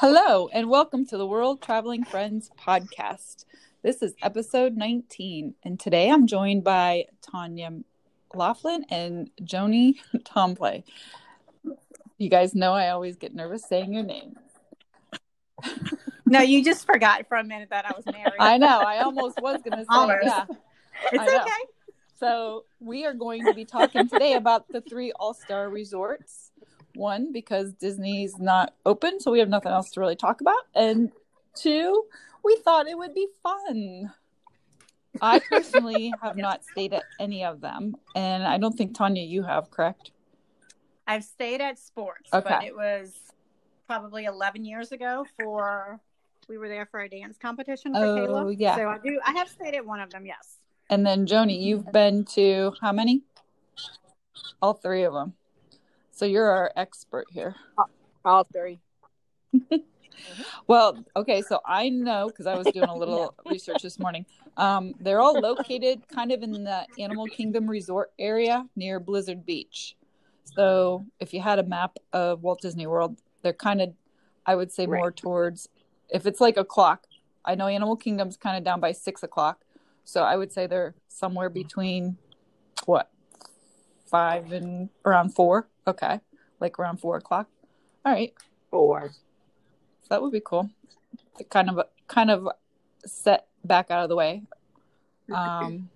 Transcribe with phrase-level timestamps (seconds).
[0.00, 3.44] Hello, and welcome to the World Traveling Friends podcast.
[3.82, 7.80] This is episode 19, and today I'm joined by Tanya
[8.32, 9.94] Laughlin and Joni
[10.24, 10.84] Tomplay.
[12.16, 14.36] You guys know I always get nervous saying your name.
[16.26, 18.34] No, you just forgot for a minute that I was married.
[18.38, 20.20] I know, I almost was going to say, Almost.
[20.22, 20.44] yeah.
[21.10, 21.64] it's okay.
[22.20, 26.52] So, we are going to be talking today about the three all star resorts.
[26.98, 30.66] One, because Disney's not open, so we have nothing else to really talk about.
[30.74, 31.10] And
[31.54, 32.04] two,
[32.44, 34.12] we thought it would be fun.
[35.22, 39.44] I personally have not stayed at any of them, and I don't think Tanya, you
[39.44, 40.10] have, correct?
[41.06, 42.66] I've stayed at sports, but Okay.
[42.66, 43.14] it was
[43.86, 45.98] probably 11 years ago for
[46.48, 48.54] we were there for a dance competition for Oh, Kayla.
[48.58, 48.76] yeah.
[48.76, 50.58] So I do I have stayed at one of them, yes.
[50.90, 53.22] And then Joni, you've been to how many?
[54.60, 55.34] All three of them.
[56.18, 57.54] So you're our expert here.
[58.24, 58.80] All three.
[60.66, 64.26] Well, okay, so I know because I was doing a little research this morning.
[64.56, 69.94] Um, they're all located kind of in the Animal Kingdom Resort area near Blizzard Beach.
[70.56, 73.94] So if you had a map of Walt Disney World, they're kind of,
[74.44, 75.16] I would say, more Right.
[75.16, 75.68] towards,
[76.10, 77.06] if it's like a clock,
[77.44, 79.64] I know Animal Kingdom's kind of down by six o'clock.
[80.04, 82.18] So I would say they're somewhere between
[82.86, 83.08] what,
[84.10, 85.68] five and around four?
[85.88, 86.20] Okay,
[86.60, 87.48] like around four o'clock.
[88.04, 88.34] All right.
[88.70, 89.10] Four.
[90.02, 90.68] So That would be cool.
[91.48, 92.46] Kind of kind of
[93.06, 94.42] set back out of the way.
[95.32, 95.88] Um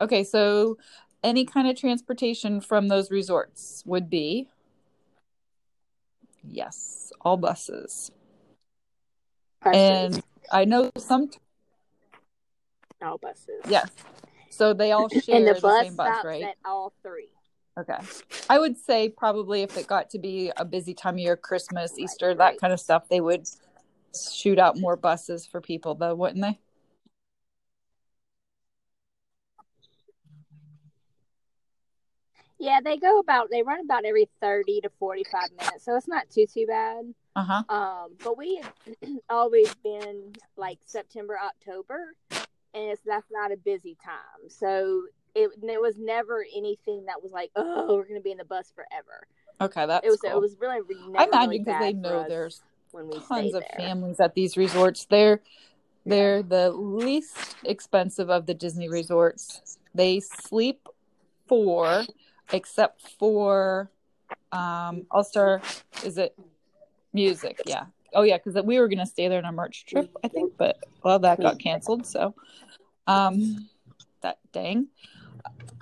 [0.00, 0.78] okay, so
[1.24, 4.48] any kind of transportation from those resorts would be
[6.44, 8.12] yes, all buses.
[9.64, 11.30] And I know some
[13.02, 13.62] all buses.
[13.68, 13.90] yes.
[14.50, 16.44] So they all share and the the, same bus, stops right?
[16.44, 17.30] at all three.
[17.80, 17.96] Okay.
[18.50, 21.98] I would say probably if it got to be a busy time of year, Christmas,
[21.98, 23.46] Easter, that kind of stuff, they would
[24.14, 26.58] shoot out more buses for people though, wouldn't they?
[32.58, 36.06] Yeah, they go about they run about every thirty to forty five minutes, so it's
[36.06, 37.14] not too too bad.
[37.34, 37.62] Uh-huh.
[37.74, 38.74] Um, but we have
[39.30, 44.50] always been like September, October, and it's that's not a busy time.
[44.50, 45.04] So
[45.34, 48.72] it it was never anything that was like, oh, we're gonna be in the bus
[48.74, 49.26] forever.
[49.60, 50.30] Okay, that's it was cool.
[50.30, 53.62] it was really, never I imagine really because they know there's when we tons of
[53.62, 53.74] there.
[53.76, 55.06] families at these resorts.
[55.08, 55.40] They're
[56.06, 59.78] they're the least expensive of the Disney resorts.
[59.94, 60.88] They sleep
[61.46, 62.06] four,
[62.52, 63.90] except for
[64.52, 65.60] um All Star.
[66.04, 66.36] Is it
[67.12, 67.60] music?
[67.66, 67.84] Yeah.
[68.14, 70.78] Oh yeah, because we were gonna stay there on a March trip, I think, but
[71.04, 72.06] well, that got canceled.
[72.06, 72.34] So,
[73.06, 73.68] um,
[74.22, 74.88] that dang.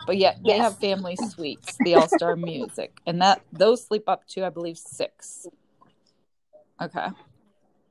[0.08, 4.26] But yeah, they have family suites, the All Star Music, and that those sleep up
[4.28, 5.46] to I believe six.
[6.80, 7.08] Okay.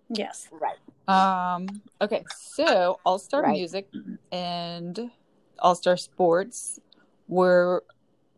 [0.09, 0.50] Yes.
[0.51, 0.79] Right.
[1.07, 3.51] Um, okay, so All Star Right.
[3.51, 3.88] Music
[4.31, 5.11] and
[5.59, 6.79] All Star Sports
[7.28, 7.83] were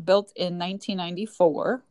[0.03, 1.81] built in 1994,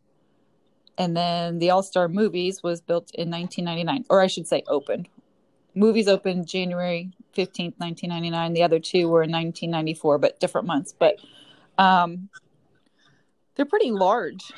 [0.98, 5.08] and then the All Star Movies was built in 1999, or I should say, opened.
[5.74, 8.52] Movies opened January 15th, 1999.
[8.52, 10.94] The other two were in 1994, but different months.
[10.98, 11.18] But
[11.78, 12.28] um,
[13.54, 14.52] they're pretty large.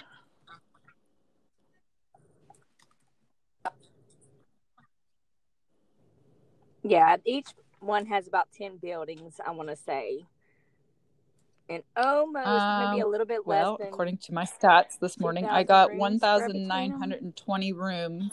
[6.83, 7.49] Yeah, each
[7.81, 10.25] one has about 10 buildings, I want to say.
[11.69, 13.89] And almost maybe a Um, little bit Well, less than.
[13.89, 18.33] according to my stats this morning, I got rooms spread between 1,920 rooms.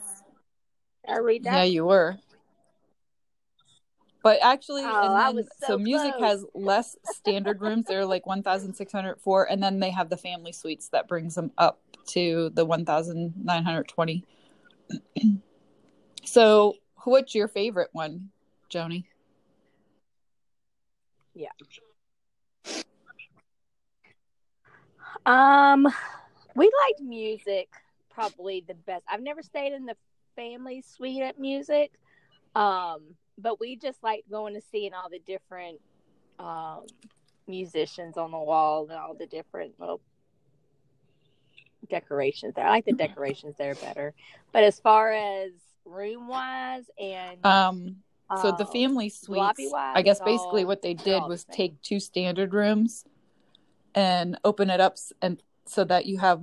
[1.07, 1.53] I read that.
[1.53, 2.17] Yeah, you were.
[4.27, 7.85] But actually, Oh, then so, so music has less standard rooms.
[7.87, 12.49] They're like 1,604, and then they have the family suites that brings them up to
[12.53, 14.25] the 1,920.
[16.25, 18.31] so, what's your favorite one,
[18.69, 19.05] Joni?
[21.33, 21.47] Yeah.
[25.25, 25.87] Um,
[26.53, 27.69] we liked music
[28.09, 29.05] probably the best.
[29.09, 29.95] I've never stayed in the
[30.35, 31.93] family suite at music,
[32.55, 35.79] um, but we just liked going to seeing all the different
[36.39, 36.85] um,
[37.47, 40.01] musicians on the wall and all the different little
[41.89, 42.65] decorations there.
[42.65, 44.13] I like the decorations there better.
[44.51, 45.51] But as far as
[45.85, 47.95] room wise and Um,
[48.41, 49.61] so the um, family suites,
[49.95, 53.05] I guess basically all- what they did all the was take two standard rooms
[53.95, 56.41] and open it up and so that you have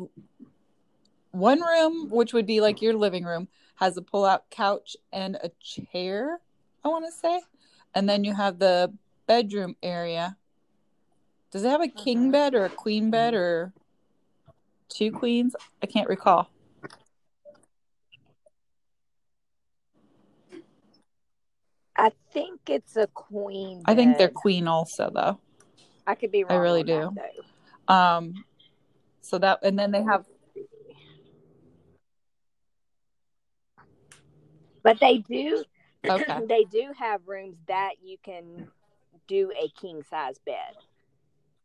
[1.31, 5.51] one room which would be like your living room has a pull-out couch and a
[5.61, 6.39] chair,
[6.85, 7.41] I want to say.
[7.95, 8.93] And then you have the
[9.27, 10.37] bedroom area.
[11.51, 12.33] Does it have a king Mhm.
[12.33, 13.73] bed or a queen bed or
[14.89, 15.55] two queens?
[15.83, 16.51] I can't recall.
[21.97, 23.83] I think it's a queen.
[23.85, 25.39] I think they're queen also though.
[26.07, 26.53] I could be wrong.
[26.53, 27.15] I really do.
[27.15, 27.93] that.
[27.93, 28.45] Um,
[29.21, 30.27] so that and then they have
[34.83, 35.65] But they do.
[36.09, 36.41] Okay.
[36.47, 38.69] they do have rooms that you can
[39.27, 40.75] do a king size bed.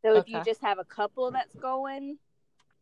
[0.02, 2.18] So if you just have a couple that's going,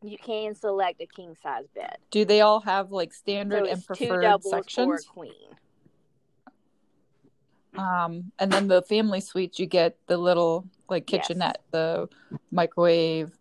[0.04, 1.98] you can select a king size bed.
[2.12, 5.06] Do they all have like So standard and it's two preferred a sections?
[5.06, 5.56] queen.
[7.78, 11.28] Um, and then the family suites, you get the little like Yes.
[11.28, 12.08] kitchenette, the
[12.52, 13.38] microwave,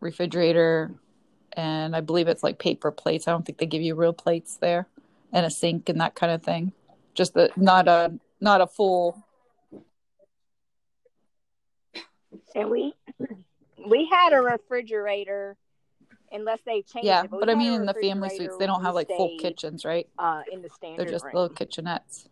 [0.00, 0.92] refrigerator,
[1.54, 3.26] and I believe it's like paper plates.
[3.26, 4.88] I don't think they give you real plates there,
[5.32, 6.72] and a sink and that kind of thing.
[7.18, 9.20] Just the not a not a full.
[12.54, 12.94] And we
[13.90, 15.56] we had a refrigerator,
[16.30, 17.32] unless they changed Yeah, it.
[17.32, 20.08] we but I mean in the family suites, they don't have like full kitchens, right?
[20.16, 21.34] Uh, in the standard They're just room.
[21.34, 22.28] little kitchenettes.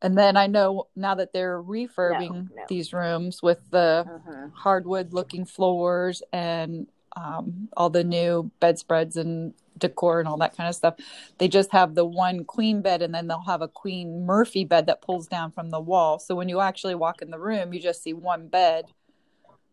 [0.00, 2.62] And then I know now that they're refurbing no.
[2.68, 4.52] these rooms with the Mhm.
[4.54, 6.86] hardwood looking floors and
[7.16, 10.94] um, all the new bedspreads and decor and all that kind of stuff.
[11.38, 14.86] They just have the one queen bed and then they'll have a queen Murphy bed
[14.86, 16.18] that pulls down from the wall.
[16.18, 18.86] So when you actually walk in the room, you just see one bed,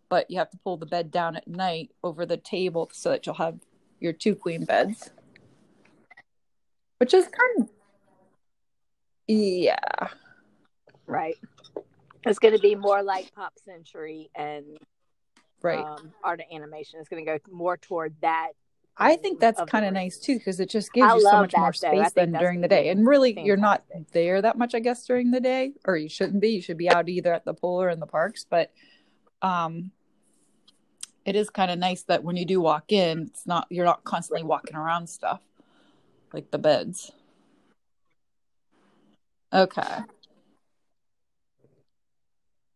[0.10, 3.26] but you have to pull the bed down at night over the table so that
[3.26, 3.60] you'll have
[4.00, 5.10] your two queen beds.
[6.98, 7.70] Which is kind of
[9.28, 9.78] yeah.
[11.08, 11.38] Right.
[12.26, 14.78] It's going to be more like Pop Century and
[15.62, 15.84] Right.
[15.84, 17.00] um, art animation.
[17.00, 18.52] It's going to go more toward that.
[18.98, 21.52] I think that's kind of nice too because it just gives I you so much
[21.52, 22.90] that, more space than during the day.
[22.90, 23.84] And really, you're not
[24.14, 26.50] there that much, I guess, during the day, or you shouldn't be.
[26.50, 28.46] You should be out either at the pool or in the parks.
[28.50, 28.72] But
[29.42, 29.92] um,
[31.26, 34.06] it is kind of nice that when you do walk in, it's not you're not
[34.06, 35.42] constantly walking around stuff
[36.32, 37.12] like the beds.
[39.52, 40.00] Okay.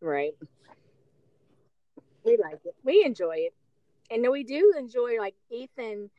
[0.00, 0.32] Right.
[2.24, 2.74] We like it.
[2.84, 3.54] We enjoy it.
[4.10, 6.10] And we do enjoy like Ethan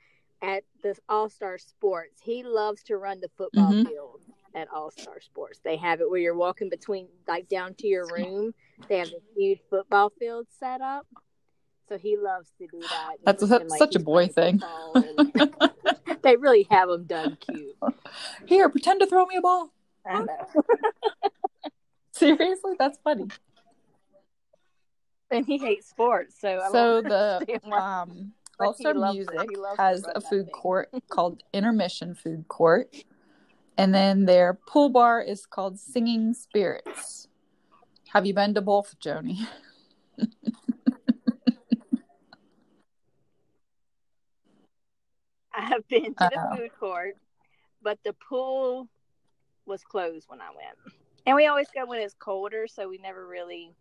[0.42, 2.22] at the All Star Sports.
[2.24, 3.86] He loves to run the football Mhm.
[3.88, 4.22] field
[4.56, 5.60] at All Star Sports.
[5.64, 8.54] They have it where you're walking between like down to your room.
[8.88, 11.06] They have a huge football field set up.
[11.90, 13.18] So he loves to do that.
[13.24, 14.60] That's, that's like such a boy thing.
[14.60, 15.34] football and-
[16.24, 17.76] they really have them done cute.
[18.46, 19.74] Here, pretend to throw me a ball.
[20.06, 20.48] I know.
[22.14, 23.28] Seriously, that's funny.
[25.31, 29.16] And he hates sports, so I So the um, But All he Star loves.
[29.16, 30.54] Music He loves has a food thing.
[30.54, 32.94] court called Intermission Food Court,
[33.78, 37.30] and then their pool bar is called Singing Spirits.
[38.10, 39.38] Have you been to both, Joni?
[45.54, 47.16] I have been to the food court,
[47.81, 48.89] but the pool
[49.66, 50.78] was closed when I went.
[51.25, 53.74] And we always go when it's colder, so we never really.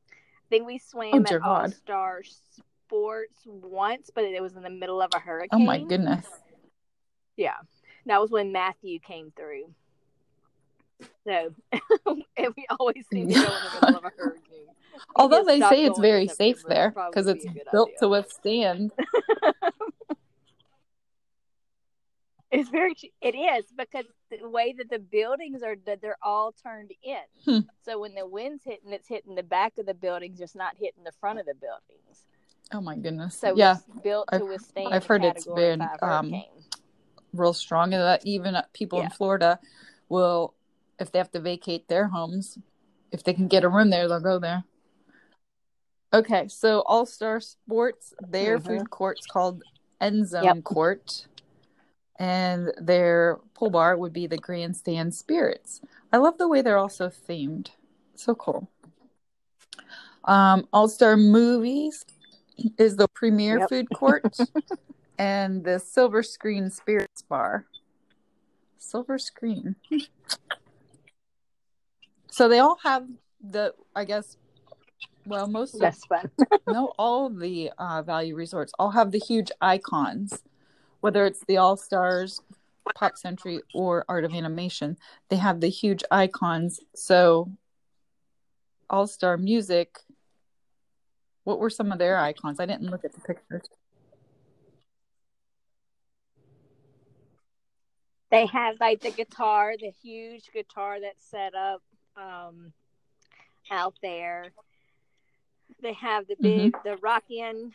[0.51, 5.01] Think we swam Oh, at All Star Sports once, but it was in the middle
[5.01, 5.49] of a hurricane.
[5.53, 6.27] Oh my goodness!
[7.37, 7.55] Yeah,
[8.07, 9.73] that was when Matthew came through.
[11.25, 11.55] So,
[12.37, 14.67] and we always seem to go in the middle of a hurricane.
[15.15, 17.99] Although they say it's very safe there because it's built idea.
[18.01, 18.93] to withstand.
[22.51, 22.95] It's very.
[23.21, 27.17] It is because the way that the buildings are, that they're all turned in.
[27.45, 27.59] Hmm.
[27.85, 31.05] So when the wind's hitting, it's hitting the back of the buildings, just not hitting
[31.05, 32.25] the front of the buildings.
[32.73, 33.39] Oh my goodness!
[33.39, 34.95] So yeah, it's built to I've- withstand.
[34.95, 36.35] I've heard it's been, um,
[37.33, 39.61] real strong, and that even people in Florida
[40.09, 40.55] will,
[40.99, 42.59] if they have to vacate their homes,
[43.13, 44.65] if they can get a room there, they'll go there.
[46.13, 48.67] Okay, so All Star Sports, their Mhm.
[48.67, 49.63] food court's called
[50.01, 50.65] End Zone Yep.
[50.65, 51.27] Court,
[52.21, 55.81] and their pool bar would be the Grandstand Spirits.
[56.13, 57.71] I love the way they're also themed.
[58.15, 58.71] So cool.
[60.25, 62.05] Um, All Star Movies
[62.77, 63.69] is the Premiere Yep.
[63.71, 64.37] food court,
[65.19, 67.65] and the Silver Screen Spirits Bar.
[68.77, 69.77] Silver Screen.
[72.31, 73.07] So they all have
[73.43, 74.37] the, I guess,
[75.25, 76.31] well, most of fun.
[76.67, 80.43] no, all the uh, value resorts all have the huge icons,
[81.01, 82.41] whether it's the All Stars,
[82.95, 84.97] Pop Century, or Art of Animation.
[85.29, 86.81] They have the huge icons.
[86.95, 87.51] So,
[88.89, 89.99] All Star Music.
[91.45, 92.61] What were some of their icons?
[92.61, 93.69] I didn't look at the pictures.
[98.31, 101.83] They have like the guitar, the huge guitar that's set up
[102.17, 102.73] um,
[103.71, 104.53] out there.
[105.83, 107.73] They have the big, the Rock Inn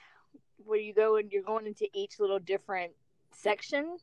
[0.64, 2.94] where you go and you're going into each little different
[3.36, 3.98] section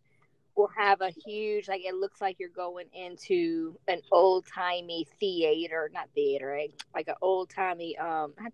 [0.55, 5.91] will have a huge like it looks like you're going into an old timey theater,
[5.95, 6.73] not theater, right?
[6.95, 7.97] like an old timey.
[7.99, 8.49] Um, I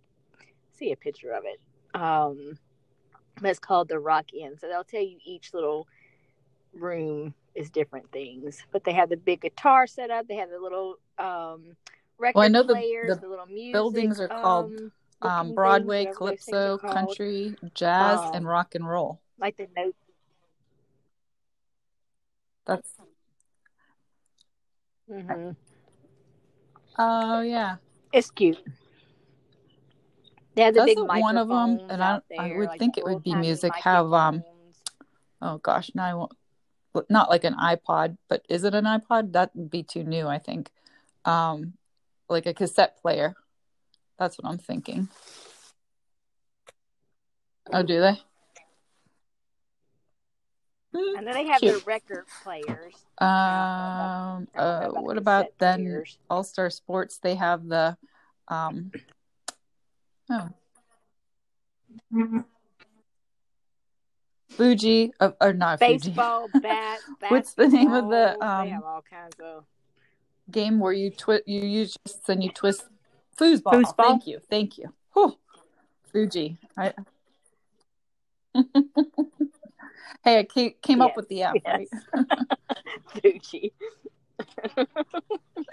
[0.73, 1.61] see a picture of it.
[2.00, 2.56] Um,
[3.40, 4.56] but it's called the Rock Inn.
[4.58, 5.87] So they'll tell you each little
[6.73, 8.64] room is different things.
[8.73, 10.28] But they have the big guitar set up.
[10.28, 11.76] They have the little um
[12.18, 13.73] record Well, I know the- players, the the, little music.
[13.73, 14.92] buildings are called, um,
[15.30, 16.92] Um, Broadway, things, whatever those things calypso, called.
[16.94, 19.20] country, jazz, Um, and rock and roll.
[19.38, 19.94] like the note.
[22.68, 22.92] That's
[25.08, 25.50] hmm
[26.98, 27.76] oh yeah.
[28.12, 28.58] It's cute.
[30.54, 33.22] They the big Doesn't one of them, and I- I would like think it would
[33.25, 34.44] be music, have, um.
[35.40, 36.32] Oh gosh, now I won't.
[37.08, 39.32] Not like an iPod, but is it an iPod?
[39.32, 40.70] That would be too new, I think.
[41.25, 41.75] Um,
[42.28, 43.34] like a cassette player.
[44.18, 45.08] That's what I'm thinking.
[47.72, 48.20] Oh, do they?
[50.92, 51.85] And then they have Cute.
[51.85, 52.95] their record players.
[53.18, 56.18] Um, I don't know uh, about what about then players.
[56.30, 57.18] All Star Sports?
[57.18, 57.97] They have the,
[58.49, 58.90] um,
[60.30, 60.49] oh,
[64.50, 66.09] Fuji, uh, or not Fuji.
[66.09, 68.64] Baseball, bat, What's the name of the, basketball.
[68.64, 69.64] they um, have all kinds of.
[70.50, 72.85] game where you twist, you use just and you twist
[73.38, 73.85] foosball.
[73.85, 73.97] Foosball?
[73.97, 74.92] Thank you, thank you.
[75.12, 75.37] Whew.
[76.11, 76.57] Fuji.
[76.76, 76.95] I...
[80.24, 81.88] hey, I ca- came up with the F, yes.
[82.14, 82.26] right?
[83.22, 83.72] Fuji.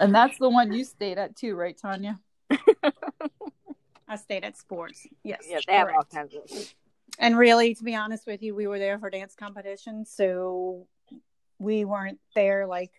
[0.00, 2.20] And that's the one you stayed at too, right, Tanya?
[4.08, 5.06] I stayed at sports.
[5.24, 5.44] Yes.
[5.48, 6.74] Yeah, they have all kinds of.
[7.18, 10.86] And really, to be honest with you, we were there for dance competition, so
[11.58, 12.92] we weren't there like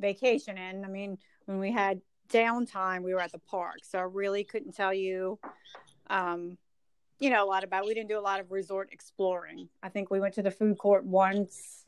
[0.00, 0.84] vacationing.
[0.84, 4.74] I mean, when we had downtime, we were at the park, so I really couldn't
[4.74, 5.38] tell you,
[6.08, 6.56] um,
[7.20, 7.86] you know, a lot about.
[7.86, 9.68] We didn't do a lot of resort exploring.
[9.82, 11.84] I think we went to the food court once.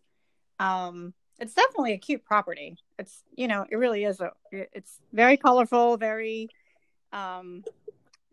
[0.59, 2.77] Um, it's definitely a cute property.
[2.99, 4.33] It's you know, it really is a.
[4.53, 6.49] It's very colorful, very.
[7.13, 7.65] Um,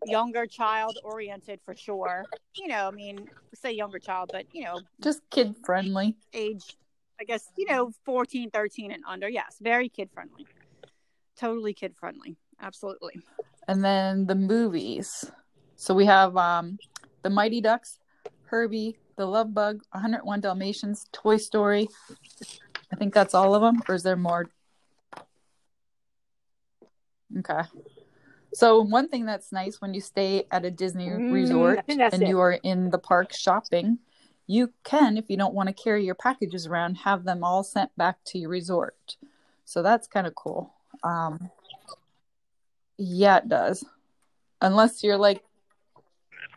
[0.06, 2.24] younger child oriented for sure
[2.56, 6.14] you know i mean say younger child but you know Just kid friendly.
[6.34, 6.76] age
[7.18, 10.46] i guess you know 14 13 and under yes very kid friendly
[11.38, 13.14] totally kid friendly absolutely
[13.66, 15.30] And then the movies.
[15.76, 16.78] So we have um,
[17.22, 17.98] the Mighty Ducks,
[18.44, 21.88] Herbie, the Love Bug, 101 Dalmatians, Toy Story.
[22.92, 24.48] I think that's all of them, or is there more?
[27.38, 27.62] Okay.
[28.52, 32.28] So one thing that's nice when you stay at a Disney Mm, resort and it.
[32.28, 33.98] you are in the park shopping,
[34.46, 37.90] you can, if you don't want to carry your packages around, have them all sent
[37.96, 39.16] back to your resort.
[39.64, 40.72] So that's kind of cool.
[41.02, 41.50] Um,
[42.96, 43.84] yeah, it does.
[44.60, 45.42] Unless you're like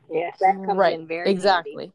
[0.09, 1.31] Yes, that comes right, in very handy.
[1.31, 1.91] exactly.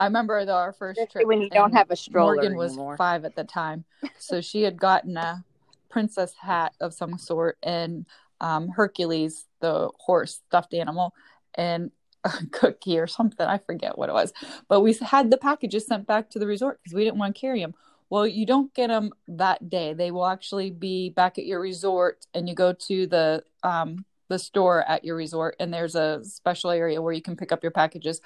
[0.00, 2.72] I remember though our first Especially trip when you don't have a stroller Morgan was
[2.72, 2.96] anymore.
[2.96, 3.84] five at the time,
[4.18, 5.44] so she had gotten a
[5.90, 8.06] princess hat of some sort and
[8.40, 11.14] um, Hercules, the horse stuffed animal,
[11.54, 11.90] and
[12.24, 13.46] a cookie or something.
[13.46, 14.32] I forget what it was,
[14.68, 17.40] but we had the packages sent back to the resort because we didn't want to
[17.40, 17.74] carry them.
[18.10, 19.92] Well, you don't get them that day.
[19.92, 24.38] They will actually be back at your resort, and you go to the um, the
[24.38, 27.72] store at your resort, and there's a special area where you can pick up your
[27.72, 28.20] packages,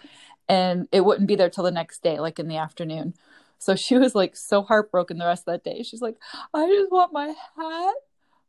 [0.48, 3.14] and it wouldn't be there till the next day, like in the afternoon.
[3.58, 5.82] So she was like so heartbroken the rest of that day.
[5.82, 6.16] She's like,
[6.52, 7.94] I just want my hat,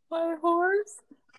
[0.09, 0.95] my horse,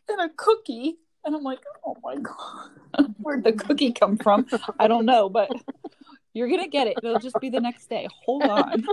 [0.09, 0.97] and a cookie.
[1.25, 4.47] And I'm like, oh my God, where'd the cookie come from?
[4.79, 5.51] I don't know, but
[6.35, 6.99] you're to get it.
[7.03, 8.09] It'll just be the next day.
[8.27, 8.85] Hold on.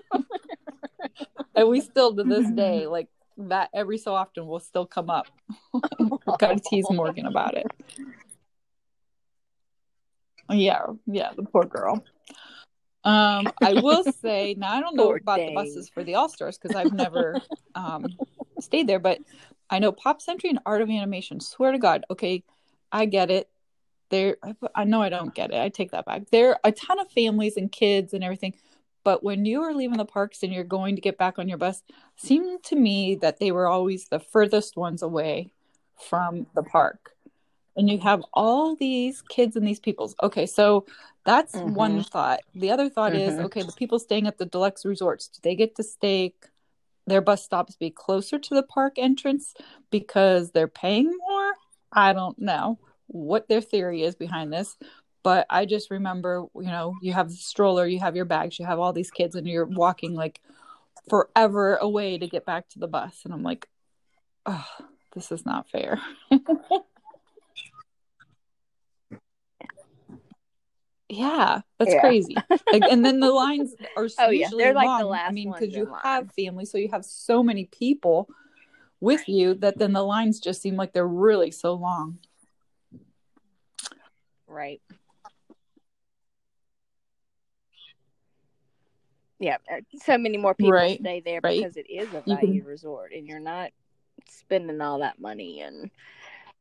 [1.55, 3.09] and we still, to this day, like
[3.49, 5.27] that every so often will still come up.
[6.39, 7.67] Gotta tease Morgan about it.
[10.49, 12.03] Yeah, yeah, the poor girl.
[13.03, 16.29] Um, I will say now I don't know Poor about the buses for the All
[16.29, 17.41] Stars because I've never
[17.75, 18.19] um
[18.59, 19.19] stayed there, but
[19.69, 21.39] I know Pop Century and Art of Animation.
[21.39, 22.43] Swear to God, okay,
[22.91, 23.49] I get it.
[24.09, 24.35] There,
[24.75, 25.61] I know I don't get it.
[25.61, 26.29] I take that back.
[26.31, 28.53] There are a ton of families and kids and everything,
[29.03, 31.57] but when you are leaving the parks and you're going to get back on your
[31.57, 31.83] bus,
[32.15, 35.51] seemed to me that they were always the furthest ones away
[36.09, 37.11] from the park.
[37.75, 40.13] And you have all these kids and these peoples.
[40.21, 40.85] Okay, so
[41.25, 41.73] that's Mhm.
[41.73, 42.41] one thought.
[42.53, 43.45] The other thought is Mhm.
[43.45, 46.33] okay, the people staying at the deluxe resorts, do they get to stay
[47.07, 49.53] their bus stops be closer to the park entrance
[49.89, 51.53] because they're paying more?
[51.91, 52.77] I don't know
[53.07, 54.77] what their theory is behind this,
[55.23, 58.65] but I just remember, you know, you have the stroller, you have your bags, you
[58.65, 60.41] have all these kids, and you're walking like
[61.09, 63.21] forever away to get back to the bus.
[63.25, 63.67] And I'm like,
[64.45, 64.65] oh,
[65.13, 65.99] this is not fair.
[71.13, 71.99] Yeah, that's Yeah.
[71.99, 72.37] crazy.
[72.71, 74.45] Like, and then the lines are Oh, yeah.
[74.45, 75.13] usually They're like long.
[75.13, 75.99] I mean, because you line.
[76.03, 78.29] have family, so you have so many people
[79.01, 82.19] with you that then the lines just seem like they're really so long.
[84.47, 84.81] Right.
[89.41, 91.57] Yeah, uh, so many more people Right, stay there right.
[91.59, 93.71] because it is a You can- value resort, and you're not
[94.29, 95.89] spending all that money, and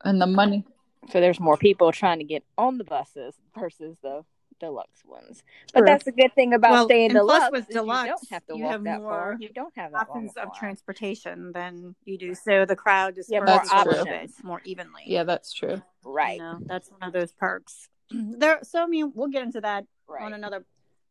[0.02, 0.64] And the money,
[1.10, 4.24] so there's more people trying to get on the buses versus the
[4.60, 5.42] deluxe ones.
[5.74, 5.86] But True.
[5.88, 7.52] that's a good thing about Well, staying and plus deluxe.
[7.52, 9.36] with is you don't have to you walk have that more far.
[9.38, 10.58] You don't have that options of line.
[10.58, 12.34] transportation than you do.
[12.34, 14.42] So the crowd is Yeah, more disperses options.
[14.44, 15.02] more evenly.
[15.06, 15.82] yeah, that's true.
[16.02, 16.36] Right.
[16.38, 17.88] You know, that's one of those perks.
[18.10, 20.22] there, so I mean, we'll get into that Right.
[20.24, 20.64] on another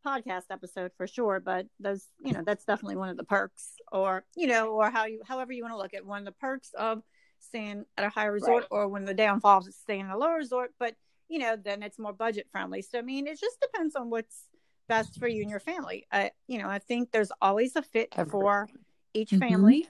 [0.05, 1.39] podcast episode for sure.
[1.39, 5.05] But those, you know, that's definitely one of the perks, or you know, or how
[5.05, 7.01] you, however you want to look at one of the perks of
[7.39, 8.67] staying at a higher resort, Right.
[8.71, 10.71] or when the downfalls is staying at a lower resort.
[10.79, 10.95] But
[11.27, 12.81] you know, then it's more budget friendly.
[12.81, 14.45] So I mean, it just depends on what's
[14.87, 16.07] best for you and your family.
[16.11, 18.67] I, you know, I think there's always a fit Every- for
[19.13, 19.39] each Mhm.
[19.39, 19.87] family,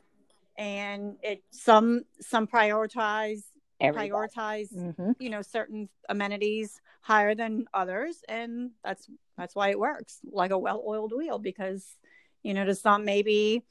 [0.57, 3.43] and it some some prioritize
[3.79, 4.09] Everybody.
[4.09, 10.19] prioritize hmm you know certain amenities higher than others and that's that's why it works
[10.31, 11.95] like a well-oiled wheel because
[12.43, 13.63] you know to some maybe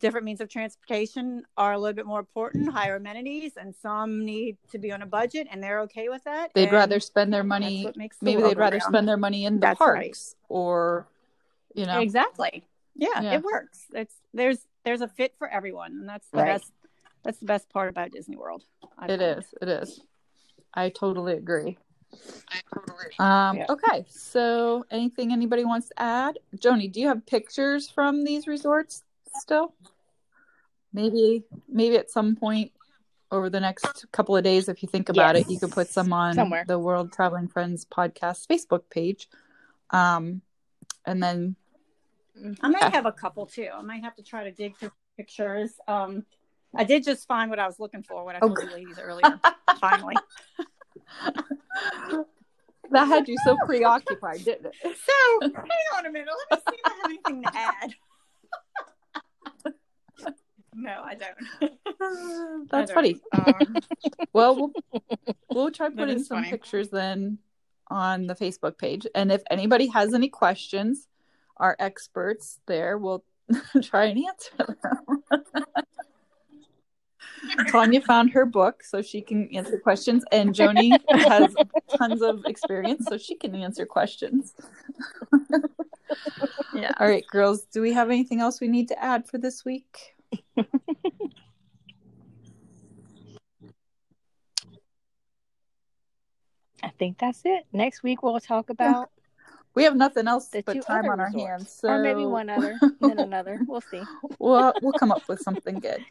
[0.00, 4.56] different means of transportation are a little bit more important higher amenities and some need
[4.70, 7.92] to be on a budget and they're okay with that They'd rather spend their money.
[7.96, 8.94] makes the Maybe they'd rather go round.
[8.94, 9.94] spend their money in the That's right.
[10.12, 11.06] parks, or
[11.74, 12.64] you know, exactly
[12.96, 13.34] yeah, Yeah.
[13.36, 16.46] it works it's there's there's a fit for everyone and that's the Right.
[16.46, 16.72] best
[17.22, 18.64] that's the best part about disney world
[18.98, 19.38] I It find.
[19.38, 19.44] is.
[19.62, 20.00] It is.
[20.74, 21.78] I totally agree.
[23.18, 23.66] Um, Yeah.
[23.68, 24.04] Okay.
[24.08, 26.38] So, anything anybody wants to add?
[26.56, 29.04] Joni, do you have pictures from these resorts
[29.38, 29.74] still?
[30.92, 32.72] Maybe, maybe at some point
[33.30, 36.12] over the next couple of days, if you think about it, you could put some
[36.12, 36.64] on Somewhere.
[36.66, 39.28] the World Traveling Friends podcast Facebook page.
[39.90, 40.42] Um,
[41.06, 41.54] and then,
[42.62, 42.90] I might Yeah.
[42.90, 43.68] have a couple too.
[43.72, 45.78] I might have to try to dig through pictures.
[45.86, 46.24] Um,
[46.74, 48.66] I did just find what I was looking for when I told Okay.
[48.68, 49.40] you ladies earlier.
[49.80, 50.16] Finally.
[52.90, 54.74] that had you so preoccupied, didn't it?
[54.82, 55.52] So hang
[55.98, 56.28] on a minute.
[56.50, 57.94] Let me see if I have anything to add.
[60.74, 62.68] no, I don't.
[62.70, 63.20] That's I funny.
[63.34, 63.62] don't.
[63.62, 63.80] Um,
[64.32, 64.72] Well, we'll
[65.52, 66.50] we'll try putting some funny.
[66.50, 67.38] pictures then
[67.88, 69.06] on the Facebook page.
[69.14, 71.08] And if anybody has any questions,
[71.56, 73.24] our experts there will
[73.82, 75.22] try and answer them.
[77.70, 81.54] Tanya found her book so she can answer questions, and Joni has
[81.96, 84.54] tons of experience so she can answer questions.
[86.74, 86.92] yeah.
[86.98, 90.14] All right, girls, do we have anything else we need to add for this week?
[96.82, 97.64] I think that's it.
[97.72, 99.10] Next week we'll talk about
[99.74, 101.46] We have nothing else the but time on our resorts.
[101.46, 103.60] hands, so or maybe one other, then another.
[103.66, 104.02] We'll see.
[104.38, 106.04] we'll we'll come up with something good.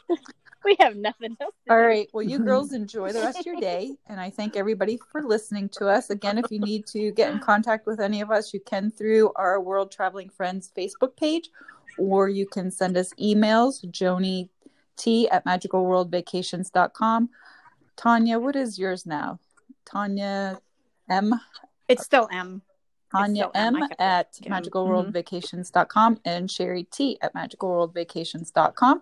[0.69, 1.55] We have nothing else.
[1.65, 1.84] To All do.
[1.84, 2.08] right.
[2.13, 3.95] Well, you girls enjoy the rest of your day.
[4.05, 6.12] And I thank everybody for listening to us.
[6.12, 9.32] Again, if you need to get in contact with any of us, you can through
[9.36, 11.49] our World Traveling Friends Facebook page,
[11.97, 14.49] or you can send us emails, Joni
[14.95, 17.29] T at magicalworldvacations.com.
[17.95, 19.39] Tanya, what is yours now?
[19.86, 20.62] Tanya
[21.10, 21.34] M.
[21.88, 22.62] It's still M.
[23.12, 23.75] Tanya still M.
[23.75, 24.49] M I kept at it.
[24.49, 29.01] Magicalworldvacations.com and Sherry T at magicalworldvacations.com.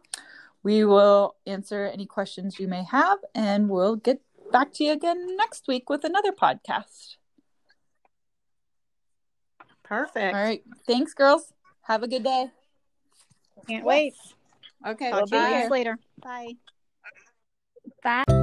[0.64, 5.38] We will answer any questions you may have and we'll get back to you again
[5.38, 7.16] next week with another podcast.
[9.84, 10.36] Perfect.
[10.36, 10.64] All right.
[10.86, 11.54] Thanks, girls.
[11.84, 12.52] Have a good day.
[13.68, 14.14] Can't wait.
[14.86, 15.10] Okay.
[15.10, 15.52] Talk to you bye.
[15.52, 15.98] guys later.
[16.22, 16.54] Bye.
[18.04, 18.37] Bye.